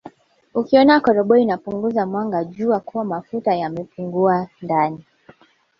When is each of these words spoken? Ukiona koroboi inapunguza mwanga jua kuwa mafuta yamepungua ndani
Ukiona 0.55 0.93
koroboi 1.03 1.41
inapunguza 1.43 2.05
mwanga 2.05 2.43
jua 2.43 2.79
kuwa 2.79 3.05
mafuta 3.05 3.55
yamepungua 3.55 4.47
ndani 4.61 5.05